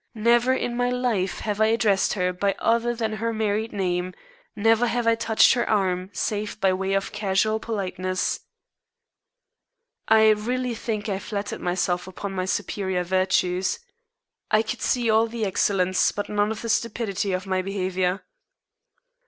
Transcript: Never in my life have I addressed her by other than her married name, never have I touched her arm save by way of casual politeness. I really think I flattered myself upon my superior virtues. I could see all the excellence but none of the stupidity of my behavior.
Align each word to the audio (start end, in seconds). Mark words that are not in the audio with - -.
Never 0.15 0.51
in 0.51 0.75
my 0.75 0.89
life 0.89 1.41
have 1.41 1.61
I 1.61 1.67
addressed 1.67 2.13
her 2.13 2.33
by 2.33 2.55
other 2.57 2.95
than 2.95 3.17
her 3.17 3.31
married 3.31 3.71
name, 3.71 4.15
never 4.55 4.87
have 4.87 5.05
I 5.05 5.13
touched 5.13 5.53
her 5.53 5.69
arm 5.69 6.09
save 6.11 6.59
by 6.59 6.73
way 6.73 6.93
of 6.93 7.11
casual 7.11 7.59
politeness. 7.59 8.39
I 10.07 10.29
really 10.29 10.73
think 10.73 11.07
I 11.07 11.19
flattered 11.19 11.61
myself 11.61 12.07
upon 12.07 12.31
my 12.33 12.45
superior 12.45 13.03
virtues. 13.03 13.77
I 14.49 14.63
could 14.63 14.81
see 14.81 15.07
all 15.07 15.27
the 15.27 15.45
excellence 15.45 16.11
but 16.11 16.29
none 16.29 16.49
of 16.49 16.63
the 16.63 16.69
stupidity 16.69 17.31
of 17.31 17.45
my 17.45 17.61
behavior. 17.61 18.23